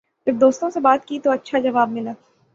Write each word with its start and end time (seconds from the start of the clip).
جب 0.27 0.39
دوستوں 0.41 0.69
سے 0.69 0.79
بات 0.79 1.05
کی 1.05 1.19
تو 1.19 1.31
اچھا 1.31 1.59
جواب 1.59 1.89
ملا 1.89 2.11